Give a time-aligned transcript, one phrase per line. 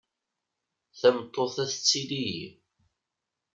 [0.99, 2.47] Tameṭṭut-a tettili-yi.